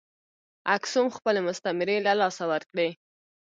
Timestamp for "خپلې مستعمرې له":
1.17-2.13